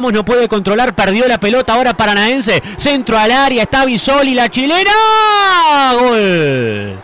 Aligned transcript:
No 0.00 0.24
puede 0.24 0.48
controlar, 0.48 0.92
perdió 0.94 1.28
la 1.28 1.38
pelota 1.38 1.74
ahora 1.74 1.96
Paranaense. 1.96 2.60
Centro 2.76 3.16
al 3.16 3.30
área, 3.30 3.62
está 3.62 3.84
Bisoli, 3.84 4.34
la 4.34 4.48
chilena. 4.48 4.90
Gol. 6.00 7.00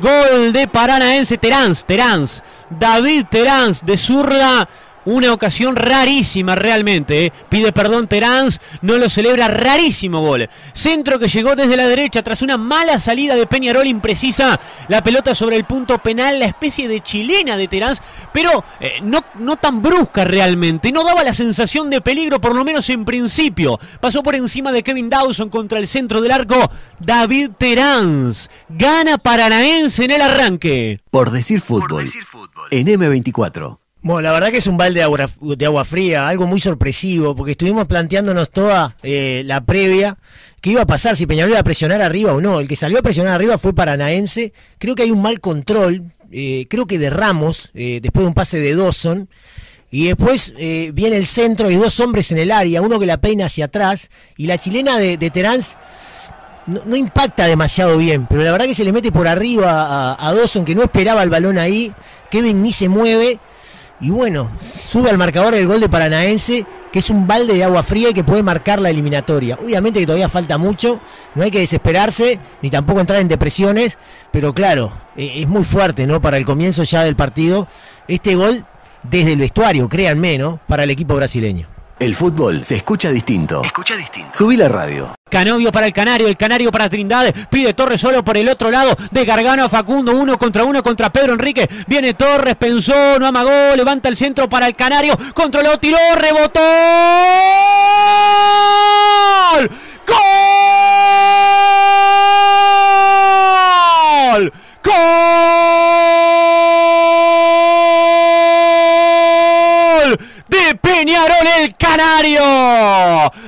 Gol 0.00 0.52
de 0.52 0.68
Paranaense 0.68 1.36
Terán, 1.36 1.74
Terán. 1.84 2.24
David 2.70 3.26
Terán 3.28 3.72
de 3.82 3.98
zurda 3.98 4.68
una 5.04 5.32
ocasión 5.32 5.76
rarísima 5.76 6.54
realmente. 6.54 7.26
¿eh? 7.26 7.32
Pide 7.48 7.72
perdón 7.72 8.08
Terán, 8.08 8.48
no 8.80 8.98
lo 8.98 9.08
celebra. 9.08 9.48
Rarísimo 9.48 10.20
gol. 10.20 10.48
Centro 10.72 11.18
que 11.18 11.28
llegó 11.28 11.56
desde 11.56 11.76
la 11.76 11.86
derecha 11.86 12.22
tras 12.22 12.42
una 12.42 12.56
mala 12.56 12.98
salida 12.98 13.34
de 13.34 13.46
Peñarol 13.46 13.86
imprecisa. 13.86 14.58
La 14.88 15.02
pelota 15.02 15.34
sobre 15.34 15.56
el 15.56 15.64
punto 15.64 15.98
penal, 15.98 16.38
la 16.38 16.46
especie 16.46 16.88
de 16.88 17.00
chilena 17.00 17.56
de 17.56 17.68
Terán, 17.68 17.96
pero 18.32 18.64
eh, 18.80 19.00
no, 19.02 19.24
no 19.38 19.56
tan 19.56 19.82
brusca 19.82 20.24
realmente. 20.24 20.92
No 20.92 21.04
daba 21.04 21.24
la 21.24 21.34
sensación 21.34 21.90
de 21.90 22.00
peligro, 22.00 22.40
por 22.40 22.54
lo 22.54 22.64
menos 22.64 22.88
en 22.90 23.04
principio. 23.04 23.78
Pasó 24.00 24.22
por 24.22 24.34
encima 24.34 24.72
de 24.72 24.82
Kevin 24.82 25.10
Dawson 25.10 25.50
contra 25.50 25.78
el 25.78 25.86
centro 25.86 26.20
del 26.20 26.32
arco. 26.32 26.70
David 26.98 27.50
Terán 27.58 28.32
gana 28.68 29.18
Paranaense 29.18 30.04
en 30.04 30.10
el 30.12 30.22
arranque. 30.22 31.00
Por 31.10 31.30
decir 31.30 31.60
fútbol. 31.60 31.88
Por 31.88 32.04
decir 32.04 32.24
fútbol. 32.24 32.68
En 32.70 32.86
M24. 32.86 33.81
Bueno, 34.04 34.20
la 34.22 34.32
verdad 34.32 34.50
que 34.50 34.56
es 34.56 34.66
un 34.66 34.76
balde 34.76 34.98
de 34.98 35.66
agua, 35.66 35.84
fría, 35.84 36.26
algo 36.26 36.48
muy 36.48 36.58
sorpresivo, 36.58 37.36
porque 37.36 37.52
estuvimos 37.52 37.86
planteándonos 37.86 38.50
toda 38.50 38.96
eh, 39.04 39.44
la 39.46 39.64
previa 39.64 40.18
qué 40.60 40.70
iba 40.70 40.82
a 40.82 40.86
pasar, 40.86 41.16
si 41.16 41.24
Peñarol 41.24 41.52
iba 41.52 41.60
a 41.60 41.64
presionar 41.64 42.02
arriba 42.02 42.32
o 42.32 42.40
no. 42.40 42.58
El 42.58 42.66
que 42.66 42.74
salió 42.74 42.98
a 42.98 43.02
presionar 43.02 43.34
arriba 43.34 43.58
fue 43.58 43.72
Paranaense. 43.72 44.52
Creo 44.78 44.96
que 44.96 45.04
hay 45.04 45.12
un 45.12 45.22
mal 45.22 45.40
control, 45.40 46.12
eh, 46.32 46.66
creo 46.68 46.86
que 46.86 46.98
de 46.98 47.10
Ramos, 47.10 47.70
eh, 47.74 48.00
después 48.02 48.24
de 48.24 48.28
un 48.28 48.34
pase 48.34 48.58
de 48.58 48.74
Dawson. 48.74 49.28
Y 49.92 50.06
después 50.06 50.54
viene 50.56 51.18
el 51.18 51.26
centro 51.26 51.70
y 51.70 51.76
dos 51.76 52.00
hombres 52.00 52.32
en 52.32 52.38
el 52.38 52.50
área, 52.50 52.80
uno 52.80 52.98
que 52.98 53.04
la 53.04 53.20
peina 53.20 53.44
hacia 53.44 53.66
atrás. 53.66 54.10
Y 54.38 54.46
la 54.46 54.56
chilena 54.56 54.96
de, 54.96 55.18
de 55.18 55.30
Terán 55.30 55.60
no, 56.66 56.96
impacta 56.96 57.46
demasiado 57.46 57.98
bien, 57.98 58.26
pero 58.26 58.42
la 58.42 58.52
verdad 58.52 58.64
que 58.64 58.74
se 58.74 58.84
le 58.84 58.92
mete 58.92 59.12
por 59.12 59.28
arriba 59.28 60.16
a 60.18 60.34
Dawson, 60.34 60.64
que 60.64 60.74
no 60.74 60.82
esperaba 60.82 61.22
el 61.22 61.28
balón 61.28 61.58
ahí. 61.58 61.92
Kevin 62.30 62.62
ni 62.62 62.72
se 62.72 62.88
mueve 62.88 63.38
y 64.02 64.10
bueno, 64.10 64.50
sube 64.90 65.08
al 65.08 65.16
marcador 65.16 65.54
el 65.54 65.66
gol 65.66 65.80
de 65.80 65.88
Paranaense, 65.88 66.66
que 66.92 66.98
es 66.98 67.08
un 67.08 67.26
balde 67.26 67.54
de 67.54 67.62
agua 67.62 67.84
fría 67.84 68.10
y 68.10 68.12
que 68.12 68.24
puede 68.24 68.42
marcar 68.42 68.80
la 68.80 68.90
eliminatoria. 68.90 69.56
Obviamente 69.62 70.00
que 70.00 70.06
todavía 70.06 70.28
falta 70.28 70.58
mucho, 70.58 71.00
no 71.36 71.44
hay 71.44 71.52
que 71.52 71.60
desesperarse, 71.60 72.40
ni 72.60 72.68
tampoco 72.68 73.00
entrar 73.00 73.20
en 73.20 73.28
depresiones, 73.28 73.96
pero 74.32 74.52
claro, 74.52 74.92
eh, 75.16 75.32
es 75.36 75.48
muy 75.48 75.62
fuerte, 75.62 76.06
¿no? 76.06 76.20
Para 76.20 76.36
el 76.36 76.44
comienzo 76.44 76.82
ya 76.82 77.04
del 77.04 77.14
partido, 77.14 77.68
este 78.08 78.34
gol 78.34 78.66
desde 79.04 79.34
el 79.34 79.38
vestuario, 79.38 79.88
créanme, 79.88 80.36
¿no? 80.36 80.58
Para 80.66 80.82
el 80.82 80.90
equipo 80.90 81.14
brasileño. 81.14 81.68
El 82.00 82.16
fútbol 82.16 82.64
se 82.64 82.74
escucha 82.74 83.10
distinto. 83.10 83.62
Escucha 83.64 83.96
distinto. 83.96 84.30
Subí 84.32 84.56
la 84.56 84.68
radio. 84.68 85.14
Canovio 85.32 85.72
para 85.72 85.86
el 85.86 85.94
Canario, 85.94 86.28
el 86.28 86.36
Canario 86.36 86.70
para 86.70 86.90
Trindade. 86.90 87.32
Pide 87.48 87.72
Torres 87.72 88.02
solo 88.02 88.22
por 88.22 88.36
el 88.36 88.50
otro 88.50 88.70
lado. 88.70 88.94
De 89.10 89.24
Gargano 89.24 89.64
a 89.64 89.68
Facundo, 89.70 90.12
uno 90.12 90.38
contra 90.38 90.62
uno 90.62 90.82
contra 90.82 91.10
Pedro 91.10 91.32
Enrique. 91.32 91.66
Viene 91.86 92.12
Torres, 92.12 92.54
pensó, 92.56 93.18
no 93.18 93.26
amagó, 93.26 93.74
levanta 93.74 94.10
el 94.10 94.16
centro 94.16 94.46
para 94.46 94.66
el 94.66 94.76
Canario. 94.76 95.16
Controló, 95.32 95.78
tiró, 95.78 95.96
rebotó. 96.16 96.60
¡Gol! 100.06 101.61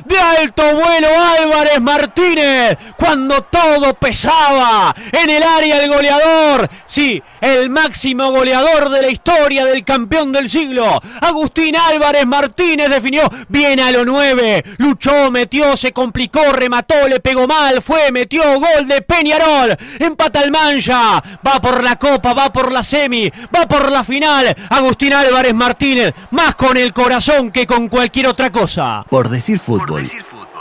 De 0.05 0.19
alto 0.19 0.63
vuelo 0.75 1.09
Álvarez 1.39 1.81
Martínez 1.81 2.77
cuando 2.97 3.43
todo 3.43 3.95
pesaba 3.95 4.95
en 5.13 5.31
el 5.31 5.43
área 5.43 5.83
el 5.83 5.91
goleador, 5.91 6.69
sí, 6.87 7.23
el 7.41 7.71
máximo 7.71 8.31
goleador 8.31 8.91
de 8.91 9.03
la 9.03 9.09
historia 9.09 9.65
del 9.65 9.85
campeón 9.85 10.33
del 10.33 10.49
siglo, 10.49 11.01
Agustín 11.21 11.77
Álvarez 11.77 12.27
Martínez 12.27 12.89
definió 12.89 13.31
bien 13.49 13.81
a 13.81 13.91
lo 13.91 14.05
nueve, 14.05 14.65
luchó, 14.79 15.31
metió, 15.31 15.77
se 15.77 15.93
complicó, 15.93 16.53
remató, 16.53 17.09
le 17.09 17.21
pegó 17.21 17.47
mal, 17.47 17.83
fue, 17.83 18.11
metió, 18.13 18.43
gol 18.59 18.87
de 18.87 19.03
Peñarol, 19.03 19.77
empata 19.99 20.43
el 20.43 20.51
Mancha, 20.51 21.23
va 21.47 21.61
por 21.61 21.83
la 21.83 21.97
copa, 21.97 22.33
va 22.33 22.53
por 22.53 22.73
la 22.73 22.83
semi, 22.83 23.31
va 23.55 23.67
por 23.67 23.91
la 23.91 24.05
final, 24.05 24.55
Agustín 24.71 25.13
Álvarez 25.13 25.55
Martínez, 25.55 26.15
más 26.31 26.55
con 26.55 26.77
el 26.77 26.93
corazón 26.93 27.51
que 27.51 27.67
con 27.67 27.89
cualquier 27.89 28.29
otra 28.29 28.51
cosa. 28.51 29.04
Por 29.11 29.29
decir 29.29 29.59
fútbol 29.59 30.09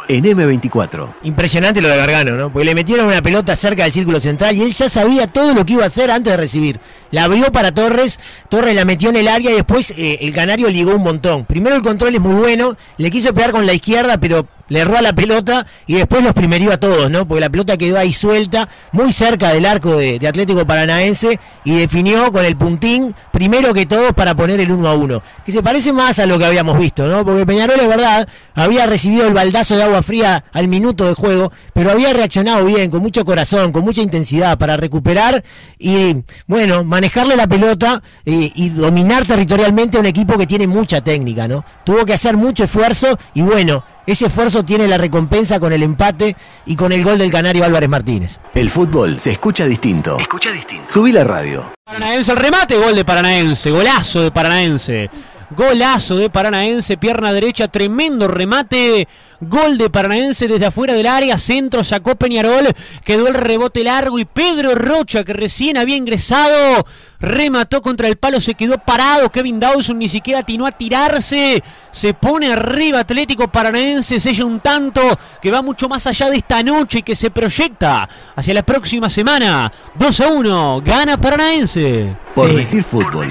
en 0.07 0.25
M24. 0.25 1.13
Impresionante 1.23 1.81
lo 1.81 1.89
de 1.89 1.97
Gargano, 1.97 2.35
¿no? 2.35 2.51
Porque 2.51 2.65
le 2.65 2.75
metieron 2.75 3.07
una 3.07 3.21
pelota 3.21 3.55
cerca 3.55 3.83
del 3.83 3.93
círculo 3.93 4.19
central 4.19 4.55
y 4.55 4.61
él 4.61 4.73
ya 4.73 4.89
sabía 4.89 5.27
todo 5.27 5.53
lo 5.53 5.65
que 5.65 5.73
iba 5.73 5.83
a 5.83 5.87
hacer 5.87 6.11
antes 6.11 6.31
de 6.31 6.37
recibir. 6.37 6.79
La 7.11 7.25
abrió 7.25 7.51
para 7.51 7.73
Torres, 7.73 8.19
Torres 8.49 8.75
la 8.75 8.85
metió 8.85 9.09
en 9.09 9.17
el 9.17 9.27
área 9.27 9.51
y 9.51 9.55
después 9.55 9.91
eh, 9.91 10.19
el 10.21 10.33
Canario 10.33 10.69
ligó 10.69 10.95
un 10.95 11.03
montón. 11.03 11.45
Primero 11.45 11.75
el 11.75 11.81
control 11.81 12.15
es 12.15 12.21
muy 12.21 12.35
bueno, 12.35 12.75
le 12.97 13.11
quiso 13.11 13.33
pegar 13.33 13.51
con 13.51 13.65
la 13.65 13.73
izquierda, 13.73 14.17
pero 14.17 14.47
le 14.73 14.79
erró 14.79 14.97
a 14.97 15.03
la 15.03 15.13
pelota 15.13 15.67
y 15.85 15.93
después 15.93 16.23
los 16.23 16.33
primerió 16.33 16.73
a 16.73 16.77
todos, 16.77 17.11
¿no? 17.11 17.27
Porque 17.27 17.41
la 17.41 17.49
pelota 17.51 17.77
quedó 17.77 17.99
ahí 17.99 18.11
suelta, 18.11 18.67
muy 18.91 19.13
cerca 19.13 19.53
del 19.53 19.67
arco 19.67 19.97
de, 19.97 20.19
Atlético 20.27 20.65
Paranaense 20.65 21.39
y 21.63 21.77
definió 21.77 22.31
con 22.31 22.43
el 22.43 22.57
puntín, 22.57 23.13
primero 23.31 23.71
que 23.71 23.85
todos, 23.85 24.13
para 24.13 24.33
poner 24.35 24.59
el 24.59 24.71
1 24.71 24.87
a 24.89 24.95
1. 24.95 25.21
Que 25.45 25.51
se 25.51 25.61
parece 25.61 25.93
más 25.93 26.17
a 26.17 26.25
lo 26.25 26.39
que 26.39 26.45
habíamos 26.45 26.79
visto, 26.79 27.07
¿no? 27.07 27.23
Porque 27.23 27.45
Peñarol, 27.45 27.79
es 27.79 27.87
verdad, 27.87 28.27
había 28.55 28.87
recibido 28.87 29.27
el 29.27 29.33
baldazo 29.35 29.75
de 29.75 29.83
agua 29.83 30.01
fría 30.01 30.43
al 30.51 30.67
minuto 30.67 31.05
de 31.05 31.13
juego, 31.13 31.51
pero 31.73 31.91
había 31.91 32.11
reaccionado 32.11 32.65
bien, 32.65 32.89
con 32.89 33.03
mucho 33.03 33.23
corazón, 33.25 33.71
con 33.71 33.83
mucha 33.83 34.01
intensidad 34.01 34.57
para 34.57 34.75
recuperar 34.75 35.43
y, 35.77 36.15
bueno, 36.47 36.83
manejarle 36.83 37.35
la 37.35 37.45
pelota 37.45 38.01
eh, 38.25 38.51
y 38.55 38.69
dominar 38.69 39.27
territorialmente 39.27 39.97
a 39.97 39.99
un 39.99 40.07
equipo 40.07 40.35
que 40.35 40.47
tiene 40.47 40.65
mucha 40.65 41.01
técnica, 41.01 41.47
¿no? 41.47 41.63
Tuvo 41.83 42.05
que 42.05 42.13
hacer 42.13 42.35
mucho 42.37 42.63
esfuerzo 42.63 43.19
y, 43.35 43.43
bueno, 43.43 43.83
ese 44.05 44.25
esfuerzo 44.27 44.63
tiene 44.63 44.87
la 44.87 44.97
recompensa 44.97 45.59
con 45.59 45.73
el 45.73 45.83
empate 45.83 46.35
y 46.65 46.75
con 46.75 46.91
el 46.91 47.03
gol 47.03 47.17
del 47.17 47.31
canario 47.31 47.63
Álvarez 47.63 47.89
Martínez. 47.89 48.39
El 48.53 48.69
fútbol 48.69 49.19
se 49.19 49.31
escucha 49.31 49.65
distinto. 49.65 50.17
Escucha 50.19 50.51
distinto. 50.51 50.85
Subí 50.87 51.11
la 51.11 51.23
radio. 51.23 51.71
Paranaense, 51.85 52.31
el 52.31 52.37
remate, 52.37 52.77
gol 52.77 52.95
de 52.95 53.05
Paranaense, 53.05 53.71
golazo 53.71 54.21
de 54.21 54.31
Paranaense. 54.31 55.09
Golazo 55.55 56.17
de 56.17 56.29
Paranaense, 56.29 56.97
pierna 56.97 57.31
derecha, 57.31 57.67
tremendo 57.67 58.27
remate. 58.27 59.07
Gol 59.41 59.77
de 59.77 59.89
Paranaense 59.89 60.47
desde 60.47 60.67
afuera 60.67 60.93
del 60.93 61.05
área, 61.05 61.37
centro 61.37 61.83
sacó 61.83 62.15
Peñarol, 62.15 62.69
quedó 63.03 63.27
el 63.27 63.33
rebote 63.33 63.83
largo 63.83 64.17
y 64.17 64.25
Pedro 64.25 64.73
Rocha, 64.73 65.25
que 65.25 65.33
recién 65.33 65.77
había 65.77 65.97
ingresado, 65.97 66.85
remató 67.19 67.81
contra 67.81 68.07
el 68.07 68.15
palo, 68.15 68.39
se 68.39 68.53
quedó 68.53 68.77
parado. 68.77 69.29
Kevin 69.29 69.59
Dawson 69.59 69.99
ni 69.99 70.07
siquiera 70.07 70.41
atinó 70.41 70.65
a 70.65 70.71
tirarse. 70.71 71.61
Se 71.91 72.13
pone 72.13 72.53
arriba 72.53 72.99
Atlético 72.99 73.49
Paranaense, 73.49 74.19
sella 74.19 74.45
un 74.45 74.61
tanto 74.61 75.01
que 75.41 75.51
va 75.51 75.61
mucho 75.61 75.89
más 75.89 76.07
allá 76.07 76.29
de 76.29 76.37
esta 76.37 76.63
noche 76.63 76.99
y 76.99 77.03
que 77.03 77.15
se 77.15 77.29
proyecta 77.29 78.07
hacia 78.35 78.53
la 78.53 78.63
próxima 78.63 79.09
semana. 79.09 79.71
2 79.95 80.19
a 80.21 80.27
1, 80.27 80.81
gana 80.85 81.17
Paranaense. 81.17 82.15
Por 82.33 82.53
decir 82.53 82.83
fútbol 82.83 83.27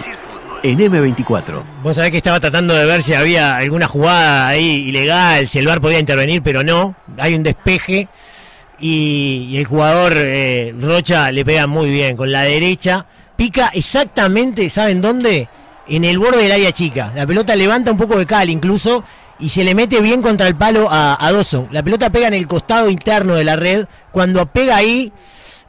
en 0.62 0.78
M24. 0.78 1.62
Vos 1.82 1.96
sabés 1.96 2.10
que 2.10 2.16
estaba 2.18 2.40
tratando 2.40 2.74
de 2.74 2.84
ver 2.84 3.02
si 3.02 3.14
había 3.14 3.56
alguna 3.56 3.88
jugada 3.88 4.48
ahí 4.48 4.88
ilegal, 4.88 5.48
si 5.48 5.58
el 5.58 5.66
VAR 5.66 5.80
podía 5.80 5.98
intervenir, 5.98 6.42
pero 6.42 6.62
no. 6.62 6.94
Hay 7.18 7.34
un 7.34 7.42
despeje 7.42 8.08
y, 8.80 9.56
el 9.56 9.64
jugador 9.64 10.12
eh, 10.16 10.74
Rocha 10.80 11.30
le 11.30 11.44
pega 11.44 11.66
muy 11.66 11.90
bien 11.90 12.16
con 12.16 12.30
la 12.30 12.42
derecha. 12.42 13.06
Pica 13.36 13.70
exactamente, 13.74 14.68
¿saben 14.70 15.00
dónde? 15.00 15.48
En 15.88 16.04
el 16.04 16.18
borde 16.18 16.42
del 16.42 16.52
área 16.52 16.72
chica. 16.72 17.12
La 17.14 17.26
pelota 17.26 17.56
levanta 17.56 17.90
un 17.90 17.98
poco 17.98 18.18
de 18.18 18.26
cal 18.26 18.48
incluso 18.48 19.04
y 19.40 19.48
se 19.48 19.64
le 19.64 19.74
mete 19.74 20.00
bien 20.00 20.22
contra 20.22 20.46
el 20.46 20.54
palo 20.54 20.88
a, 20.90 21.14
a. 21.14 21.32
La 21.70 21.82
pelota 21.82 22.10
pega 22.10 22.28
en 22.28 22.34
el 22.34 22.46
costado 22.46 22.88
interno 22.88 23.34
de 23.34 23.44
la 23.44 23.56
red. 23.56 23.86
Cuando 24.12 24.46
pega 24.46 24.76
ahí 24.76 25.12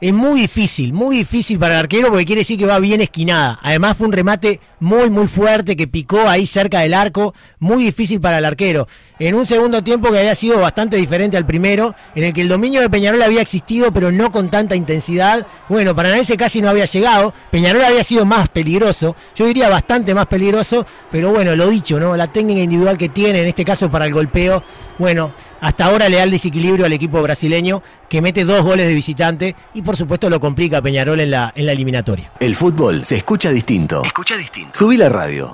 es 0.04 0.12
muy 0.12 0.42
difícil, 0.42 0.92
muy 0.92 1.16
difícil 1.16 1.58
para 1.58 1.76
el 1.76 1.80
arquero 1.80 2.10
porque 2.10 2.26
quiere 2.26 2.40
decir 2.40 2.58
que 2.58 2.66
va 2.66 2.78
bien 2.78 3.00
esquinada. 3.00 3.58
Además 3.62 3.96
fue 3.96 4.06
un 4.06 4.12
remate 4.12 4.60
muy, 4.78 5.08
muy 5.08 5.28
fuerte 5.28 5.76
que 5.76 5.88
picó 5.88 6.28
ahí 6.28 6.46
cerca 6.46 6.80
del 6.80 6.92
arco, 6.92 7.32
muy 7.58 7.84
difícil 7.84 8.20
para 8.20 8.36
el 8.36 8.44
arquero. 8.44 8.86
En 9.18 9.34
un 9.34 9.46
segundo 9.46 9.82
tiempo 9.82 10.10
que 10.10 10.18
había 10.18 10.34
sido 10.34 10.60
bastante 10.60 10.98
diferente 10.98 11.38
al 11.38 11.46
primero, 11.46 11.94
en 12.14 12.24
el 12.24 12.34
que 12.34 12.42
el 12.42 12.48
dominio 12.48 12.82
de 12.82 12.90
Peñarol 12.90 13.22
había 13.22 13.40
existido 13.40 13.92
pero 13.94 14.12
no 14.12 14.30
con 14.30 14.50
tanta 14.50 14.76
intensidad. 14.76 15.46
Bueno, 15.70 15.96
para 15.96 16.14
ese 16.18 16.36
casi 16.36 16.60
no 16.60 16.68
había 16.68 16.84
llegado, 16.84 17.32
Peñarol 17.50 17.82
había 17.82 18.04
sido 18.04 18.26
más 18.26 18.50
peligroso, 18.50 19.16
yo 19.34 19.46
diría 19.46 19.70
bastante 19.70 20.14
más 20.14 20.26
peligroso, 20.26 20.84
pero 21.10 21.30
bueno, 21.30 21.56
lo 21.56 21.70
dicho, 21.70 21.98
¿no? 21.98 22.14
La 22.14 22.30
técnica 22.30 22.60
individual 22.60 22.98
que 22.98 23.08
tiene, 23.08 23.40
en 23.40 23.48
este 23.48 23.64
caso 23.64 23.90
para 23.90 24.04
el 24.04 24.12
golpeo, 24.12 24.62
bueno, 24.98 25.32
hasta 25.64 25.86
ahora 25.86 26.10
le 26.10 26.18
da 26.18 26.24
el 26.24 26.30
desequilibrio 26.30 26.84
al 26.84 26.92
equipo 26.92 27.22
brasileño 27.22 27.82
que 28.10 28.20
mete 28.20 28.44
dos 28.44 28.62
goles 28.62 28.86
de 28.86 28.94
visitante 28.94 29.56
y 29.72 29.80
por 29.80 29.96
supuesto 29.96 30.28
lo 30.28 30.38
complica 30.38 30.78
a 30.78 30.82
Peñarol 30.82 31.20
en 31.20 31.30
la, 31.30 31.54
en 31.56 31.64
la 31.64 31.72
eliminatoria. 31.72 32.30
El 32.38 32.54
fútbol 32.54 33.02
se 33.06 33.16
escucha 33.16 33.50
distinto. 33.50 34.02
Escucha 34.04 34.36
distinto. 34.36 34.78
Subí 34.78 34.98
la 34.98 35.08
radio. 35.08 35.52